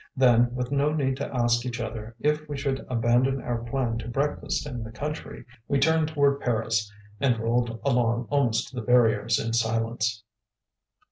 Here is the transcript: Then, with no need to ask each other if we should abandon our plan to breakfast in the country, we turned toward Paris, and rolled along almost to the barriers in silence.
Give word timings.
Then, 0.15 0.55
with 0.55 0.71
no 0.71 0.91
need 0.91 1.17
to 1.17 1.31
ask 1.31 1.63
each 1.63 1.79
other 1.79 2.15
if 2.19 2.49
we 2.49 2.57
should 2.57 2.83
abandon 2.89 3.39
our 3.39 3.59
plan 3.63 3.99
to 3.99 4.07
breakfast 4.07 4.65
in 4.65 4.81
the 4.83 4.91
country, 4.91 5.45
we 5.67 5.77
turned 5.77 6.07
toward 6.07 6.39
Paris, 6.39 6.91
and 7.19 7.37
rolled 7.39 7.79
along 7.85 8.25
almost 8.31 8.69
to 8.69 8.75
the 8.77 8.81
barriers 8.81 9.37
in 9.37 9.53
silence. 9.53 10.23